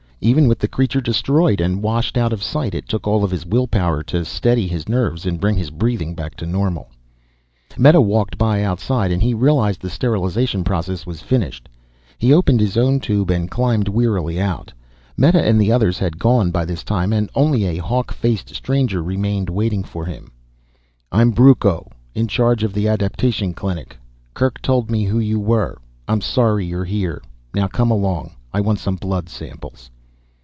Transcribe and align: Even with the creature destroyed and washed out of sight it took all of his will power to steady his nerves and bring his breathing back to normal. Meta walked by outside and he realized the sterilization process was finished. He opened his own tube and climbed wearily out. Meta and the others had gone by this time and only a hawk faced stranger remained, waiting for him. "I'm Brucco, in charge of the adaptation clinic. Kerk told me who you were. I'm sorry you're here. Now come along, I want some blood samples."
Even 0.23 0.47
with 0.47 0.59
the 0.59 0.67
creature 0.67 1.01
destroyed 1.01 1.59
and 1.59 1.81
washed 1.81 2.15
out 2.15 2.31
of 2.31 2.43
sight 2.43 2.75
it 2.75 2.87
took 2.87 3.07
all 3.07 3.23
of 3.23 3.31
his 3.31 3.43
will 3.43 3.65
power 3.65 4.03
to 4.03 4.23
steady 4.23 4.67
his 4.67 4.87
nerves 4.87 5.25
and 5.25 5.39
bring 5.39 5.57
his 5.57 5.71
breathing 5.71 6.13
back 6.13 6.35
to 6.35 6.45
normal. 6.45 6.91
Meta 7.75 7.99
walked 7.99 8.37
by 8.37 8.61
outside 8.63 9.11
and 9.11 9.23
he 9.23 9.33
realized 9.33 9.81
the 9.81 9.89
sterilization 9.89 10.63
process 10.63 11.07
was 11.07 11.23
finished. 11.23 11.67
He 12.19 12.31
opened 12.31 12.59
his 12.59 12.77
own 12.77 12.99
tube 12.99 13.31
and 13.31 13.49
climbed 13.49 13.87
wearily 13.87 14.39
out. 14.39 14.71
Meta 15.17 15.43
and 15.43 15.59
the 15.59 15.71
others 15.71 15.97
had 15.97 16.19
gone 16.19 16.51
by 16.51 16.65
this 16.65 16.83
time 16.83 17.11
and 17.13 17.27
only 17.33 17.63
a 17.65 17.77
hawk 17.77 18.11
faced 18.13 18.53
stranger 18.53 19.01
remained, 19.01 19.49
waiting 19.49 19.83
for 19.83 20.05
him. 20.05 20.31
"I'm 21.11 21.31
Brucco, 21.31 21.89
in 22.13 22.27
charge 22.27 22.61
of 22.63 22.73
the 22.73 22.87
adaptation 22.87 23.55
clinic. 23.55 23.97
Kerk 24.35 24.61
told 24.61 24.91
me 24.91 25.05
who 25.05 25.17
you 25.17 25.39
were. 25.39 25.81
I'm 26.07 26.21
sorry 26.21 26.63
you're 26.67 26.85
here. 26.85 27.23
Now 27.55 27.65
come 27.67 27.89
along, 27.89 28.35
I 28.53 28.61
want 28.61 28.77
some 28.77 28.97
blood 28.97 29.27
samples." 29.27 29.89